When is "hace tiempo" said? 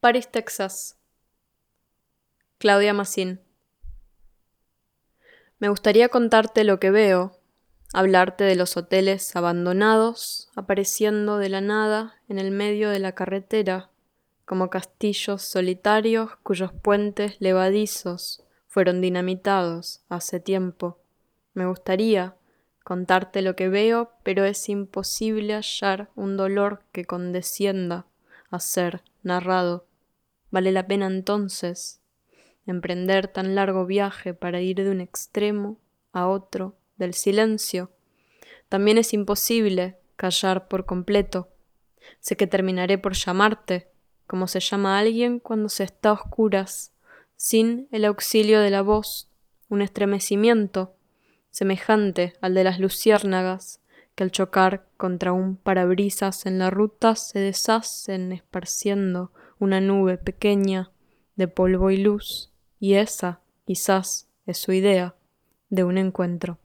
20.08-20.98